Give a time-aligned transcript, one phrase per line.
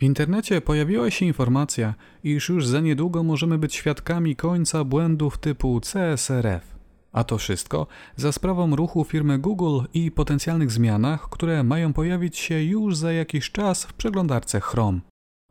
[0.00, 1.94] W internecie pojawiła się informacja,
[2.24, 6.76] iż już za niedługo możemy być świadkami końca błędów typu CSRF.
[7.12, 7.86] A to wszystko
[8.16, 13.50] za sprawą ruchu firmy Google i potencjalnych zmianach, które mają pojawić się już za jakiś
[13.50, 15.00] czas w przeglądarce Chrome.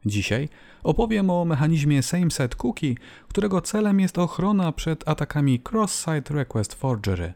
[0.05, 0.50] Dzisiaj
[0.84, 2.96] opowiem o mechanizmie Same-Set Cookie,
[3.28, 7.34] którego celem jest ochrona przed atakami Cross-Site Request Forgery.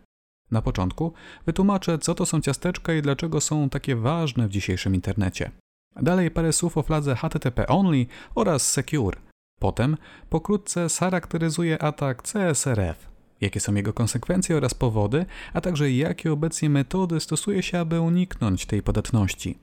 [0.51, 1.13] Na początku
[1.45, 5.51] wytłumaczę, co to są ciasteczka i dlaczego są takie ważne w dzisiejszym internecie.
[6.01, 8.05] Dalej parę słów o fladze HTTP Only
[8.35, 9.17] oraz Secure.
[9.59, 9.97] Potem
[10.29, 13.09] pokrótce charakteryzuję atak CSRF,
[13.41, 18.65] jakie są jego konsekwencje oraz powody, a także jakie obecnie metody stosuje się, aby uniknąć
[18.65, 19.57] tej podatności.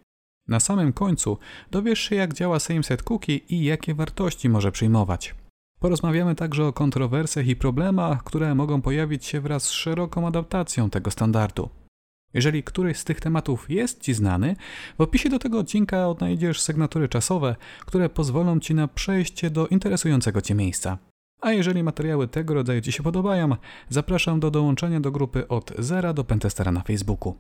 [0.49, 1.39] Na samym końcu
[1.71, 5.35] dowiesz się, jak działa SameSet Cookie i jakie wartości może przyjmować.
[5.81, 11.11] Porozmawiamy także o kontrowersjach i problemach, które mogą pojawić się wraz z szeroką adaptacją tego
[11.11, 11.80] standardu.
[12.35, 14.57] Jeżeli któryś z tych tematów jest Ci znany,
[14.99, 20.41] w opisie do tego odcinka odnajdziesz sygnatury czasowe, które pozwolą Ci na przejście do interesującego
[20.41, 20.99] Cię miejsca.
[21.41, 23.57] A jeżeli materiały tego rodzaju Ci się podobają,
[23.89, 27.35] zapraszam do dołączenia do grupy od zera do Pentestera na Facebooku.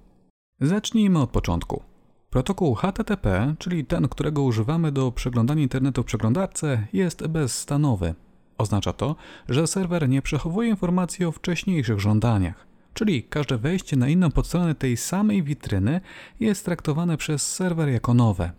[0.60, 1.82] Zacznijmy od początku.
[2.30, 8.14] Protokół HTTP, czyli ten, którego używamy do przeglądania internetu w przeglądarce, jest bezstanowy.
[8.58, 9.16] Oznacza to,
[9.48, 14.96] że serwer nie przechowuje informacji o wcześniejszych żądaniach, czyli każde wejście na inną podstronę tej
[14.96, 16.00] samej witryny
[16.40, 18.52] jest traktowane przez serwer jako nowe.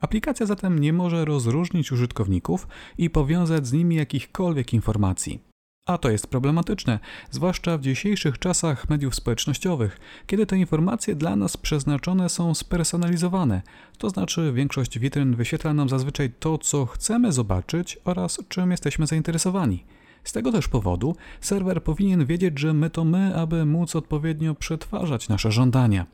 [0.00, 5.40] Aplikacja zatem nie może rozróżnić użytkowników i powiązać z nimi jakichkolwiek informacji.
[5.86, 6.98] A to jest problematyczne,
[7.30, 13.62] zwłaszcza w dzisiejszych czasach mediów społecznościowych, kiedy te informacje dla nas przeznaczone są spersonalizowane,
[13.98, 19.84] to znaczy większość witryn wyświetla nam zazwyczaj to, co chcemy zobaczyć oraz czym jesteśmy zainteresowani.
[20.24, 25.28] Z tego też powodu serwer powinien wiedzieć, że my to my, aby móc odpowiednio przetwarzać
[25.28, 26.06] nasze żądania.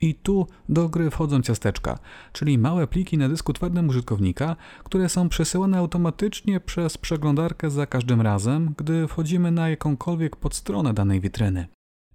[0.00, 1.98] I tu do gry wchodzą ciasteczka,
[2.32, 8.20] czyli małe pliki na dysku twardym użytkownika, które są przesyłane automatycznie przez przeglądarkę za każdym
[8.20, 11.66] razem, gdy wchodzimy na jakąkolwiek podstronę danej witryny.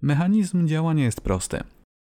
[0.02, 1.60] Mechanizm działania jest prosty.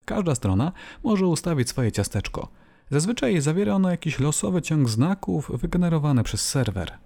[0.05, 0.73] Każda strona
[1.05, 2.49] może ustawić swoje ciasteczko.
[2.91, 6.99] Zazwyczaj zawiera ono jakiś losowy ciąg znaków wygenerowany przez serwer.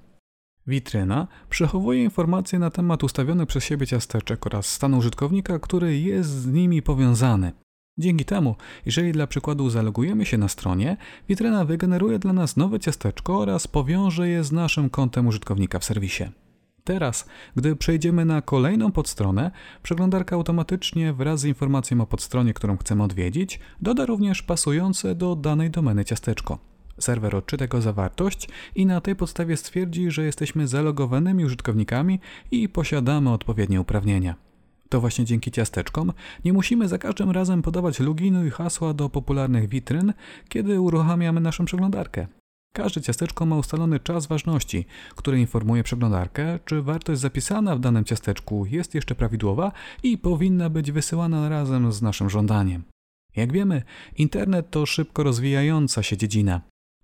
[0.66, 6.46] Witryna przechowuje informacje na temat ustawionych przez siebie ciasteczek oraz stanu użytkownika, który jest z
[6.46, 7.52] nimi powiązany.
[7.98, 8.56] Dzięki temu,
[8.86, 10.96] jeżeli dla przykładu zalogujemy się na stronie,
[11.28, 16.24] witryna wygeneruje dla nas nowe ciasteczko oraz powiąże je z naszym kontem użytkownika w serwisie.
[16.84, 17.26] Teraz,
[17.56, 19.50] gdy przejdziemy na kolejną podstronę,
[19.82, 25.70] przeglądarka automatycznie wraz z informacją o podstronie, którą chcemy odwiedzić, doda również pasujące do danej
[25.70, 26.69] domeny ciasteczko.
[27.00, 33.32] Serwer odczyta jego zawartość i na tej podstawie stwierdzi, że jesteśmy zalogowanymi użytkownikami i posiadamy
[33.32, 34.34] odpowiednie uprawnienia.
[34.88, 36.12] To właśnie dzięki ciasteczkom
[36.44, 40.12] nie musimy za każdym razem podawać loginu i hasła do popularnych witryn,
[40.48, 42.26] kiedy uruchamiamy naszą przeglądarkę.
[42.72, 44.86] Każde ciasteczko ma ustalony czas ważności,
[45.16, 49.72] który informuje przeglądarkę, czy wartość zapisana w danym ciasteczku jest jeszcze prawidłowa
[50.02, 52.82] i powinna być wysyłana razem z naszym żądaniem.
[53.36, 53.82] Jak wiemy,
[54.16, 56.60] internet to szybko rozwijająca się dziedzina.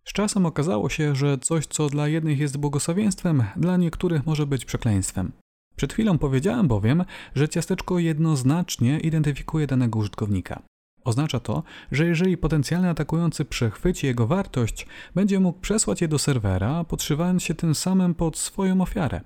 [0.08, 4.64] Z czasem okazało się, że coś, co dla jednych jest błogosławieństwem, dla niektórych może być
[4.64, 5.32] przekleństwem.
[5.76, 10.62] Przed chwilą powiedziałem bowiem, że ciasteczko jednoznacznie identyfikuje danego użytkownika.
[11.04, 11.62] Oznacza to,
[11.92, 17.54] że jeżeli potencjalny atakujący przechwyci jego wartość, będzie mógł przesłać je do serwera, podszywając się
[17.54, 19.20] tym samym pod swoją ofiarę.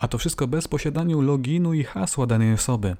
[0.00, 2.96] A to wszystko bez posiadania loginu i hasła danej osoby.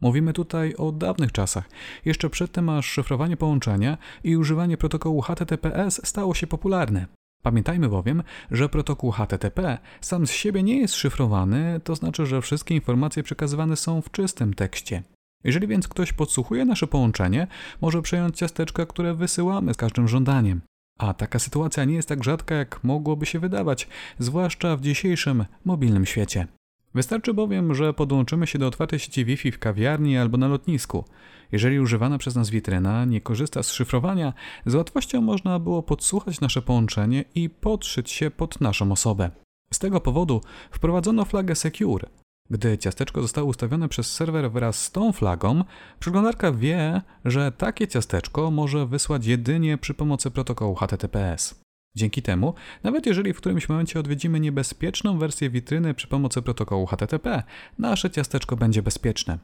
[0.00, 1.68] Mówimy tutaj o dawnych czasach,
[2.04, 7.06] jeszcze przedtem aż szyfrowanie połączenia i używanie protokołu HTTPS stało się popularne.
[7.42, 12.74] Pamiętajmy bowiem, że protokół HTTP sam z siebie nie jest szyfrowany, to znaczy, że wszystkie
[12.74, 15.02] informacje przekazywane są w czystym tekście.
[15.44, 17.46] Jeżeli więc ktoś podsłuchuje nasze połączenie,
[17.80, 20.60] może przejąć ciasteczka, które wysyłamy z każdym żądaniem.
[20.98, 23.88] A taka sytuacja nie jest tak rzadka, jak mogłoby się wydawać,
[24.18, 26.46] zwłaszcza w dzisiejszym mobilnym świecie.
[26.94, 31.04] Wystarczy bowiem, że podłączymy się do otwartej sieci Wi-Fi w kawiarni albo na lotnisku.
[31.52, 34.32] Jeżeli używana przez nas witryna nie korzysta z szyfrowania,
[34.66, 39.30] z łatwością można było podsłuchać nasze połączenie i podszyć się pod naszą osobę.
[39.72, 40.40] Z tego powodu
[40.70, 42.08] wprowadzono flagę Secure.
[42.50, 45.64] Gdy ciasteczko zostało ustawione przez serwer wraz z tą flagą,
[46.00, 51.67] przeglądarka wie, że takie ciasteczko może wysłać jedynie przy pomocy protokołu HTTPS.
[51.98, 57.42] Dzięki temu, nawet jeżeli w którymś momencie odwiedzimy niebezpieczną wersję witryny przy pomocy protokołu HTTP,
[57.78, 59.38] nasze ciasteczko będzie bezpieczne.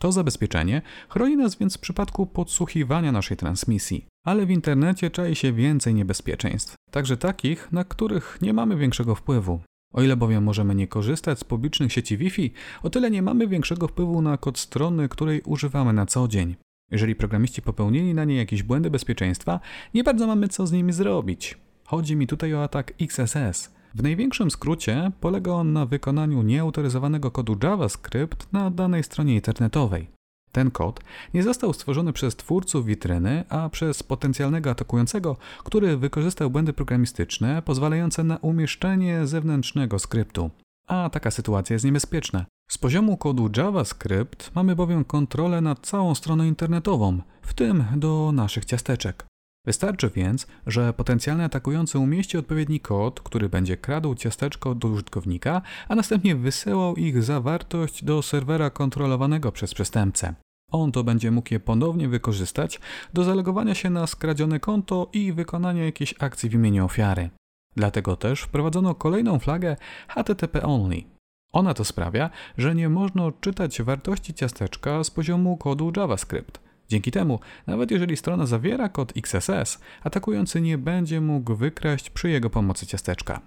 [0.00, 4.06] To zabezpieczenie chroni nas więc w przypadku podsłuchiwania naszej transmisji.
[4.26, 9.60] Ale w internecie czai się więcej niebezpieczeństw, także takich, na których nie mamy większego wpływu.
[9.92, 12.52] O ile bowiem możemy nie korzystać z publicznych sieci Wi-Fi,
[12.82, 16.56] o tyle nie mamy większego wpływu na kod strony, której używamy na co dzień.
[16.90, 19.60] Jeżeli programiści popełnili na niej jakieś błędy bezpieczeństwa,
[19.94, 21.58] nie bardzo mamy co z nimi zrobić.
[21.90, 23.70] Chodzi mi tutaj o atak XSS.
[23.94, 30.10] W największym skrócie polega on na wykonaniu nieautoryzowanego kodu JavaScript na danej stronie internetowej.
[30.52, 31.00] Ten kod
[31.34, 38.24] nie został stworzony przez twórców witryny, a przez potencjalnego atakującego, który wykorzystał błędy programistyczne pozwalające
[38.24, 40.50] na umieszczenie zewnętrznego skryptu.
[40.86, 42.46] A taka sytuacja jest niebezpieczna.
[42.70, 48.64] Z poziomu kodu JavaScript mamy bowiem kontrolę nad całą stroną internetową, w tym do naszych
[48.64, 49.29] ciasteczek.
[49.70, 55.94] Wystarczy więc, że potencjalny atakujący umieści odpowiedni kod, który będzie kradł ciasteczko do użytkownika, a
[55.94, 60.34] następnie wysyłał ich zawartość do serwera kontrolowanego przez przestępcę.
[60.70, 62.80] On to będzie mógł je ponownie wykorzystać
[63.12, 67.30] do zalogowania się na skradzione konto i wykonania jakiejś akcji w imieniu ofiary.
[67.76, 69.76] Dlatego też wprowadzono kolejną flagę
[70.08, 71.02] HTTP only.
[71.52, 76.69] Ona to sprawia, że nie można odczytać wartości ciasteczka z poziomu kodu JavaScript.
[76.90, 82.50] Dzięki temu, nawet jeżeli strona zawiera kod XSS, atakujący nie będzie mógł wykraść przy jego
[82.50, 83.40] pomocy ciasteczka.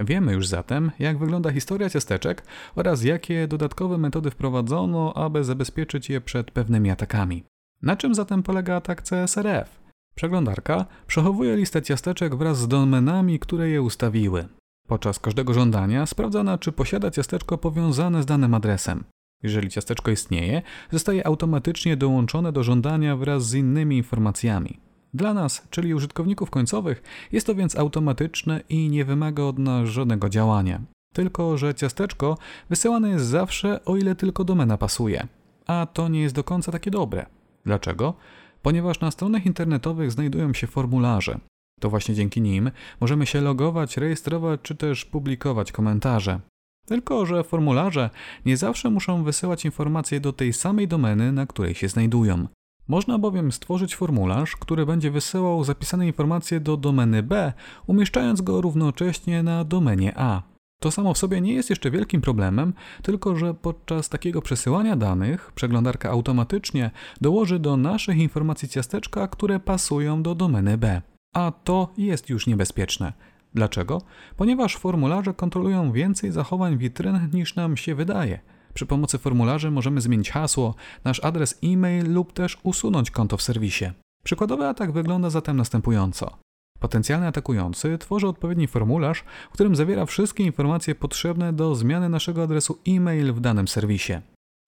[0.00, 2.42] Wiemy już zatem, jak wygląda historia ciasteczek
[2.74, 7.44] oraz jakie dodatkowe metody wprowadzono, aby zabezpieczyć je przed pewnymi atakami.
[7.82, 9.80] Na czym zatem polega atak CSRF?
[10.14, 14.48] Przeglądarka przechowuje listę ciasteczek wraz z domenami, które je ustawiły.
[14.88, 19.04] Podczas każdego żądania sprawdzana, czy posiada ciasteczko powiązane z danym adresem.
[19.42, 24.80] Jeżeli ciasteczko istnieje, zostaje automatycznie dołączone do żądania wraz z innymi informacjami.
[25.14, 27.02] Dla nas, czyli użytkowników końcowych,
[27.32, 30.80] jest to więc automatyczne i nie wymaga od nas żadnego działania.
[31.14, 32.38] Tylko, że ciasteczko
[32.70, 35.26] wysyłane jest zawsze, o ile tylko domena pasuje.
[35.66, 37.26] A to nie jest do końca takie dobre.
[37.64, 38.14] Dlaczego?
[38.62, 41.38] Ponieważ na stronach internetowych znajdują się formularze.
[41.80, 46.40] To właśnie dzięki nim możemy się logować, rejestrować czy też publikować komentarze.
[46.86, 48.10] Tylko, że formularze
[48.44, 52.46] nie zawsze muszą wysyłać informacje do tej samej domeny, na której się znajdują.
[52.88, 57.52] Można bowiem stworzyć formularz, który będzie wysyłał zapisane informacje do domeny B,
[57.86, 60.42] umieszczając go równocześnie na domenie A.
[60.80, 62.72] To samo w sobie nie jest jeszcze wielkim problemem,
[63.02, 66.90] tylko że podczas takiego przesyłania danych przeglądarka automatycznie
[67.20, 71.02] dołoży do naszych informacji ciasteczka, które pasują do domeny B.
[71.34, 73.12] A to jest już niebezpieczne.
[73.56, 74.02] Dlaczego?
[74.36, 78.40] Ponieważ formularze kontrolują więcej zachowań witryn niż nam się wydaje.
[78.74, 80.74] Przy pomocy formularzy możemy zmienić hasło,
[81.04, 83.84] nasz adres e-mail lub też usunąć konto w serwisie.
[84.24, 86.36] Przykładowy atak wygląda zatem następująco.
[86.80, 92.78] Potencjalny atakujący tworzy odpowiedni formularz, w którym zawiera wszystkie informacje potrzebne do zmiany naszego adresu
[92.88, 94.12] e-mail w danym serwisie.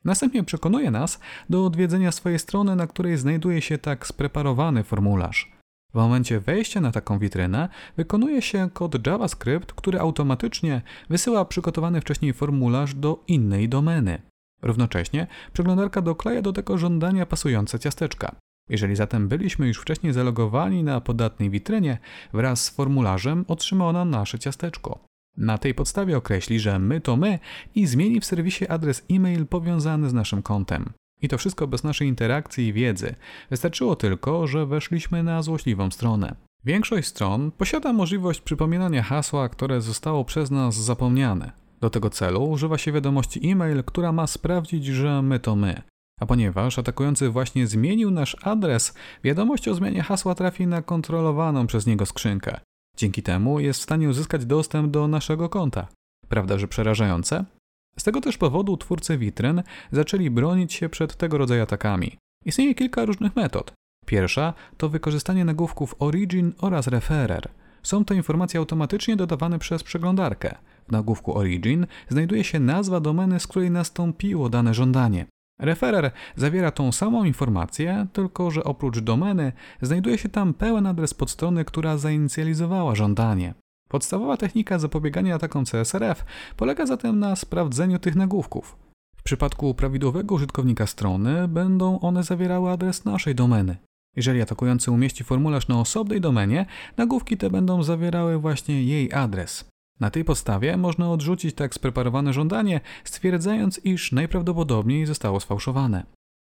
[0.04, 1.20] Następnie przekonuje nas
[1.50, 5.57] do odwiedzenia swojej strony, na której znajduje się tak spreparowany formularz.
[5.92, 12.32] W momencie wejścia na taką witrynę wykonuje się kod JavaScript, który automatycznie wysyła przygotowany wcześniej
[12.32, 14.22] formularz do innej domeny.
[14.62, 18.36] Równocześnie przeglądarka dokleja do tego żądania pasujące ciasteczka.
[18.68, 21.98] Jeżeli zatem byliśmy już wcześniej zalogowani na podatnej witrynie,
[22.32, 25.04] wraz z formularzem otrzyma ona nasze ciasteczko.
[25.36, 27.38] Na tej podstawie określi, że my to my
[27.74, 30.92] i zmieni w serwisie adres e-mail powiązany z naszym kontem.
[31.22, 33.14] I to wszystko bez naszej interakcji i wiedzy.
[33.50, 36.34] Wystarczyło tylko, że weszliśmy na złośliwą stronę.
[36.64, 41.52] Większość stron posiada możliwość przypominania hasła, które zostało przez nas zapomniane.
[41.80, 45.82] Do tego celu używa się wiadomości e-mail, która ma sprawdzić, że my to my.
[46.20, 48.94] A ponieważ atakujący właśnie zmienił nasz adres,
[49.24, 52.60] wiadomość o zmianie hasła trafi na kontrolowaną przez niego skrzynkę.
[52.96, 55.88] Dzięki temu jest w stanie uzyskać dostęp do naszego konta.
[56.28, 57.44] Prawda, że przerażające?
[57.98, 59.62] Z tego też powodu twórcy witryn
[59.92, 62.16] zaczęli bronić się przed tego rodzaju atakami.
[62.44, 63.72] Istnieje kilka różnych metod.
[64.06, 67.48] Pierwsza to wykorzystanie nagłówków origin oraz referer.
[67.82, 70.54] Są to informacje automatycznie dodawane przez przeglądarkę.
[70.88, 75.26] W nagłówku origin znajduje się nazwa domeny, z której nastąpiło dane żądanie.
[75.60, 79.52] Referer zawiera tą samą informację, tylko że oprócz domeny
[79.82, 83.54] znajduje się tam pełen adres podstrony, która zainicjalizowała żądanie.
[83.88, 86.24] Podstawowa technika zapobiegania atakom CSRF
[86.56, 88.76] polega zatem na sprawdzeniu tych nagłówków.
[89.16, 93.76] W przypadku prawidłowego użytkownika strony będą one zawierały adres naszej domeny.
[94.16, 96.66] Jeżeli atakujący umieści formularz na osobnej domenie,
[96.96, 99.64] nagłówki te będą zawierały właśnie jej adres.
[100.00, 106.06] Na tej podstawie można odrzucić tak spreparowane żądanie, stwierdzając, iż najprawdopodobniej zostało sfałszowane.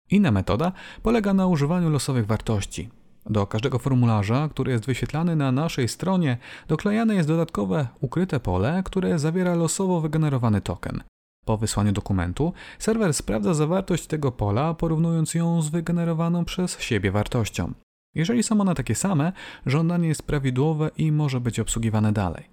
[0.10, 0.72] Inna metoda
[1.04, 2.90] polega na używaniu losowych wartości.
[3.26, 6.38] Do każdego formularza, który jest wyświetlany na naszej stronie,
[6.68, 11.04] doklejane jest dodatkowe ukryte pole, które zawiera losowo wygenerowany token.
[11.46, 17.74] Po wysłaniu dokumentu, serwer sprawdza zawartość tego pola, porównując ją z wygenerowaną przez siebie wartością.
[18.16, 19.32] Jeżeli są one takie same,
[19.66, 22.44] żądanie jest prawidłowe i może być obsługiwane dalej.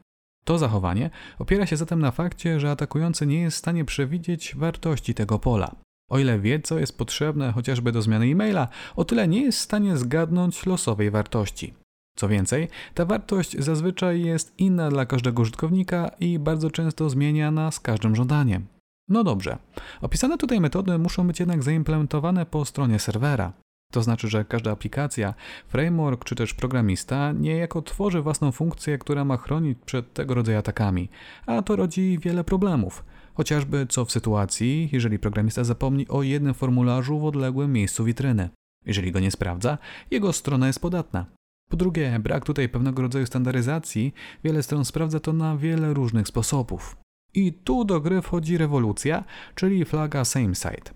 [0.44, 5.14] To zachowanie opiera się zatem na fakcie, że atakujący nie jest w stanie przewidzieć wartości
[5.14, 5.74] tego pola.
[6.08, 9.62] O ile wie, co jest potrzebne chociażby do zmiany e-maila, o tyle nie jest w
[9.62, 11.74] stanie zgadnąć losowej wartości.
[12.16, 17.80] Co więcej, ta wartość zazwyczaj jest inna dla każdego użytkownika i bardzo często zmieniana z
[17.80, 18.66] każdym żądaniem.
[19.08, 19.58] No dobrze,
[20.00, 23.52] opisane tutaj metody muszą być jednak zaimplementowane po stronie serwera.
[23.92, 25.34] To znaczy, że każda aplikacja,
[25.68, 31.08] framework czy też programista niejako tworzy własną funkcję, która ma chronić przed tego rodzaju atakami,
[31.46, 33.04] a to rodzi wiele problemów.
[33.38, 38.48] Chociażby co w sytuacji, jeżeli programista zapomni o jednym formularzu w odległym miejscu witryny.
[38.86, 39.78] Jeżeli go nie sprawdza,
[40.10, 41.26] jego strona jest podatna.
[41.70, 44.14] Po drugie, brak tutaj pewnego rodzaju standaryzacji,
[44.44, 46.96] wiele stron sprawdza to na wiele różnych sposobów.
[47.34, 50.90] I tu do gry wchodzi rewolucja, czyli flaga same site.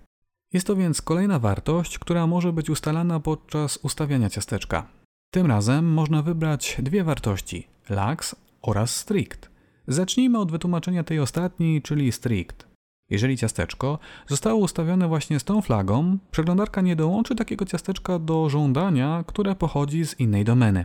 [0.52, 4.88] Jest to więc kolejna wartość, która może być ustalana podczas ustawiania ciasteczka.
[5.30, 9.51] Tym razem można wybrać dwie wartości: lax oraz strict.
[9.88, 12.66] Zacznijmy od wytłumaczenia tej ostatniej, czyli strict.
[13.10, 19.24] Jeżeli ciasteczko zostało ustawione właśnie z tą flagą, przeglądarka nie dołączy takiego ciasteczka do żądania,
[19.26, 20.84] które pochodzi z innej domeny.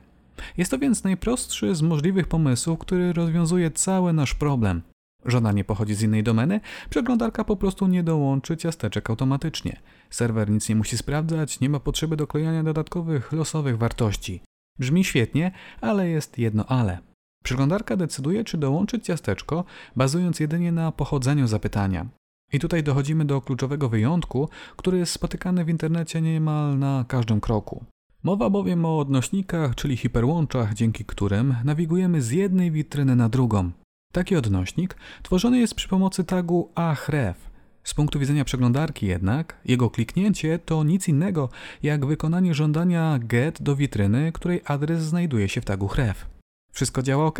[0.58, 4.82] Jest to więc najprostszy z możliwych pomysłów, który rozwiązuje cały nasz problem.
[5.26, 9.80] Żądanie pochodzi z innej domeny, przeglądarka po prostu nie dołączy ciasteczek automatycznie.
[10.10, 14.42] Serwer nic nie musi sprawdzać, nie ma potrzeby doklejania dodatkowych losowych wartości.
[14.80, 15.52] Brzmi świetnie,
[15.82, 17.00] ale jest jedno ale.
[17.48, 19.64] Przeglądarka decyduje, czy dołączyć ciasteczko,
[19.96, 22.06] bazując jedynie na pochodzeniu zapytania.
[22.54, 27.86] I tutaj dochodzimy do kluczowego wyjątku, który jest spotykany w internecie niemal na każdym kroku.
[28.24, 33.72] Mowa bowiem o odnośnikach, czyli hiperłączach, dzięki którym nawigujemy z jednej witryny na drugą.
[34.14, 37.50] Taki odnośnik tworzony jest przy pomocy tagu ahref.
[37.84, 41.50] Z punktu widzenia przeglądarki jednak, jego kliknięcie to nic innego
[41.84, 46.37] jak wykonanie żądania get do witryny, której adres znajduje się w tagu href.
[46.78, 47.40] Wszystko działa ok,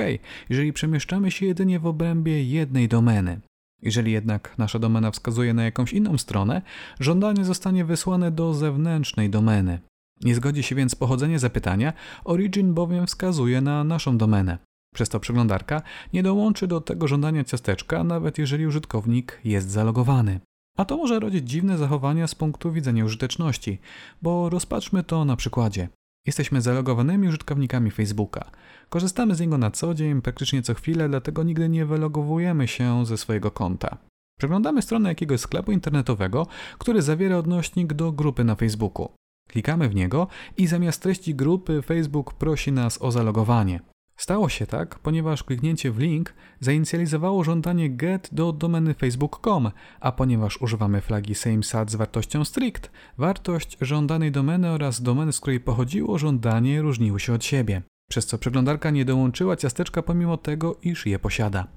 [0.50, 3.40] jeżeli przemieszczamy się jedynie w obrębie jednej domeny.
[3.82, 6.62] Jeżeli jednak nasza domena wskazuje na jakąś inną stronę,
[7.00, 9.80] żądanie zostanie wysłane do zewnętrznej domeny.
[10.22, 14.58] Nie zgodzi się więc pochodzenie zapytania, origin bowiem wskazuje na naszą domenę.
[14.96, 15.82] Przez to przeglądarka
[16.14, 20.40] nie dołączy do tego żądania ciasteczka, nawet jeżeli użytkownik jest zalogowany.
[20.78, 23.80] A to może rodzić dziwne zachowania z punktu widzenia użyteczności,
[24.22, 25.90] bo rozpatrzmy to na przykładzie.
[26.28, 28.52] Jesteśmy zalogowanymi użytkownikami Facebooka.
[28.90, 33.18] Korzystamy z niego na co dzień, praktycznie co chwilę, dlatego nigdy nie wylogowujemy się ze
[33.18, 33.98] swojego konta.
[34.40, 39.10] Przeglądamy stronę jakiegoś sklepu internetowego, który zawiera odnośnik do grupy na Facebooku.
[39.50, 43.80] Klikamy w niego i zamiast treści grupy Facebook prosi nas o zalogowanie.
[44.18, 50.62] Stało się tak, ponieważ kliknięcie w link zainicjalizowało żądanie get do domeny facebook.com, a ponieważ
[50.62, 56.82] używamy flagi SameSat z wartością strict, wartość żądanej domeny oraz domeny, z której pochodziło żądanie
[56.82, 61.68] różniły się od siebie, przez co przeglądarka nie dołączyła ciasteczka pomimo tego, iż je posiada.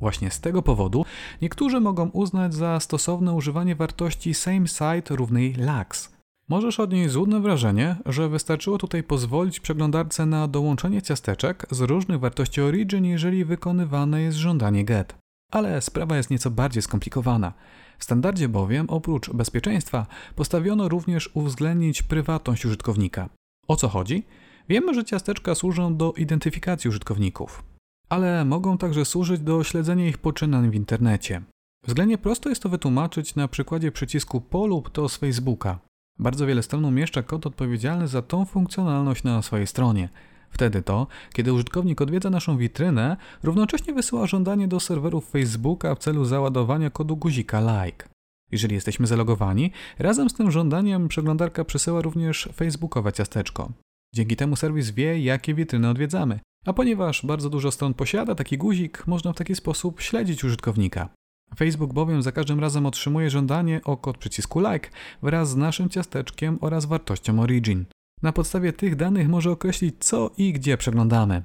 [0.00, 1.04] Właśnie z tego powodu
[1.42, 6.19] niektórzy mogą uznać za stosowne używanie wartości SameSite równej lax,
[6.50, 12.60] Możesz odnieść złudne wrażenie, że wystarczyło tutaj pozwolić przeglądarce na dołączenie ciasteczek z różnych wartości
[12.60, 15.14] origin, jeżeli wykonywane jest żądanie get.
[15.52, 17.52] Ale sprawa jest nieco bardziej skomplikowana.
[17.98, 23.28] W standardzie bowiem, oprócz bezpieczeństwa, postawiono również uwzględnić prywatność użytkownika.
[23.68, 24.22] O co chodzi?
[24.68, 27.62] Wiemy, że ciasteczka służą do identyfikacji użytkowników,
[28.08, 31.42] ale mogą także służyć do śledzenia ich poczynań w internecie.
[31.86, 35.89] Względnie prosto jest to wytłumaczyć na przykładzie przycisku polub to z Facebooka.
[36.20, 40.08] Bardzo wiele stron umieszcza kod odpowiedzialny za tą funkcjonalność na swojej stronie.
[40.50, 46.24] Wtedy to, kiedy użytkownik odwiedza naszą witrynę, równocześnie wysyła żądanie do serwerów Facebooka w celu
[46.24, 48.08] załadowania kodu guzika like.
[48.52, 53.72] Jeżeli jesteśmy zalogowani, razem z tym żądaniem przeglądarka przesyła również facebookowe ciasteczko.
[54.14, 56.40] Dzięki temu serwis wie, jakie witryny odwiedzamy.
[56.66, 61.08] A ponieważ bardzo dużo stron posiada taki guzik, można w taki sposób śledzić użytkownika.
[61.56, 64.90] Facebook bowiem za każdym razem otrzymuje żądanie o kod przycisku like
[65.22, 67.84] wraz z naszym ciasteczkiem oraz wartością origin.
[68.22, 71.42] Na podstawie tych danych może określić co i gdzie przeglądamy.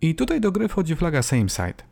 [0.00, 1.84] I tutaj do gry wchodzi flaga SameSite.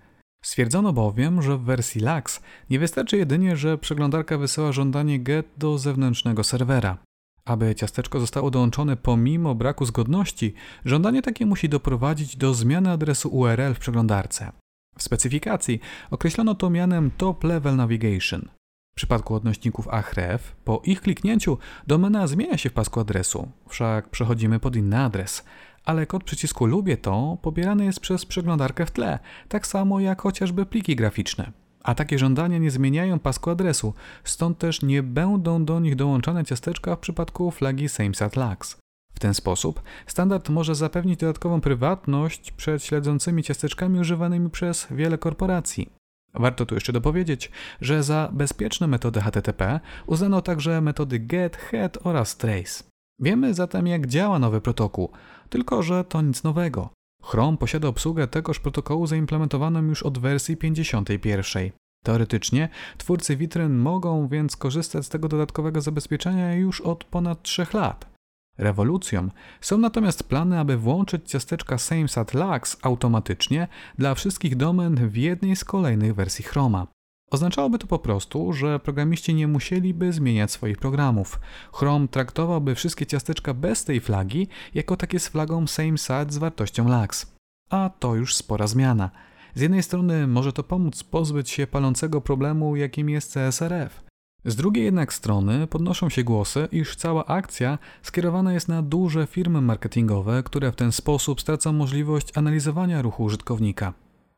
[0.45, 5.79] Stwierdzono bowiem, że w wersji LAX nie wystarczy jedynie, że przeglądarka wysyła żądanie GET do
[5.79, 6.99] zewnętrznego serwera.
[7.45, 13.75] Aby ciasteczko zostało dołączone pomimo braku zgodności, żądanie takie musi doprowadzić do zmiany adresu URL
[13.75, 14.53] w przeglądarce.
[14.99, 18.49] W specyfikacji określono to mianem Top Level Navigation.
[18.93, 24.61] W przypadku odnośników ahref, po ich kliknięciu domena zmienia się w pasku adresu, wszak przechodzimy
[24.61, 25.45] pod inny adres,
[25.85, 30.67] ale kod przycisku Lubię to pobierany jest przez przeglądarkę w tle, tak samo jak chociażby
[30.67, 31.53] pliki graficzne.
[31.83, 36.97] A takie żądania nie zmieniają pasku adresu, stąd też nie będą do nich dołączane ciasteczka
[36.97, 38.77] w przypadku flagi SameSat Lux.
[39.17, 45.93] W ten sposób standard może zapewnić dodatkową prywatność przed śledzącymi ciasteczkami używanymi przez wiele korporacji.
[46.35, 52.37] Warto tu jeszcze dopowiedzieć, że za bezpieczne metody HTTP uznano także metody GET, HEAD oraz
[52.37, 52.85] TRACE.
[53.21, 55.11] Wiemy zatem jak działa nowy protokół.
[55.49, 56.89] tylko że to nic nowego.
[57.23, 61.71] Chrome posiada obsługę tegoż protokołu zaimplementowaną już od wersji 51.
[62.05, 62.69] Teoretycznie
[62.99, 68.16] twórcy witryn mogą więc korzystać z tego dodatkowego zabezpieczenia już od ponad 3 lat.
[68.59, 69.29] Rewolucją
[69.61, 75.65] są natomiast plany, aby włączyć ciasteczka SameSat Lux automatycznie dla wszystkich domen w jednej z
[75.65, 76.87] kolejnych wersji Chroma.
[77.31, 81.41] Oznaczałoby to po prostu, że programiści nie musieliby zmieniać swoich programów.
[81.73, 87.33] Chrome traktowałby wszystkie ciasteczka bez tej flagi jako takie z flagą SameSat z wartością Lux.
[87.71, 89.11] A to już spora zmiana.
[89.55, 94.06] Z jednej strony może to pomóc pozbyć się palącego problemu, jakim jest CSRF.
[94.47, 99.61] Z drugiej jednak strony podnoszą się głosy, iż cała akcja skierowana jest na duże firmy
[99.61, 103.93] marketingowe, które w ten sposób stracą możliwość analizowania ruchu użytkownika.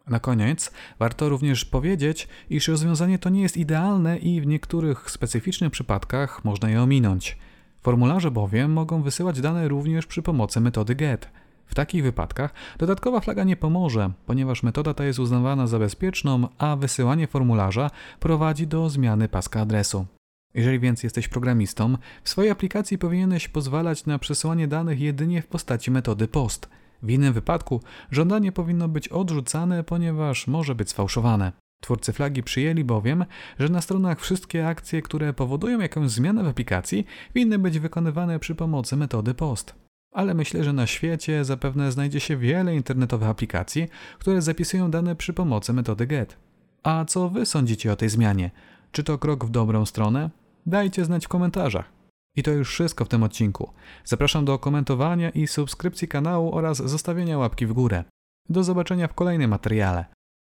[0.06, 5.72] Na koniec warto również powiedzieć, iż rozwiązanie to nie jest idealne i w niektórych specyficznych
[5.72, 7.38] przypadkach można je ominąć.
[7.82, 11.30] Formularze bowiem mogą wysyłać dane również przy pomocy metody GET.
[11.68, 16.76] W takich wypadkach dodatkowa flaga nie pomoże, ponieważ metoda ta jest uznawana za bezpieczną, a
[16.76, 20.06] wysyłanie formularza prowadzi do zmiany paska adresu.
[20.54, 25.90] Jeżeli więc jesteś programistą, w swojej aplikacji powinieneś pozwalać na przesyłanie danych jedynie w postaci
[25.90, 26.68] metody POST.
[27.02, 31.52] W innym wypadku żądanie powinno być odrzucane, ponieważ może być sfałszowane.
[31.80, 33.24] Twórcy flagi przyjęli bowiem,
[33.58, 38.54] że na stronach wszystkie akcje, które powodują jakąś zmianę w aplikacji, winny być wykonywane przy
[38.54, 39.87] pomocy metody POST.
[40.12, 43.88] Ale myślę, że na świecie zapewne znajdzie się wiele internetowych aplikacji,
[44.18, 46.36] które zapisują dane przy pomocy metody GET.
[46.82, 48.50] A co wy sądzicie o tej zmianie?
[48.92, 50.30] Czy to krok w dobrą stronę?
[50.66, 51.92] Dajcie znać w komentarzach.
[52.36, 53.72] I to już wszystko w tym odcinku.
[54.04, 58.04] Zapraszam do komentowania i subskrypcji kanału oraz zostawienia łapki w górę.
[58.48, 60.04] Do zobaczenia w kolejnym materiale.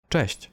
[0.10, 0.53] Cześć!